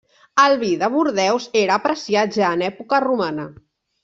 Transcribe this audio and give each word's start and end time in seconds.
El 0.43 0.53
vi 0.61 0.69
de 0.83 0.87
Bordeus 0.93 1.45
era 1.61 1.75
apreciat 1.81 2.35
ja 2.39 2.51
en 2.59 2.65
època 2.71 3.03
romana. 3.07 3.47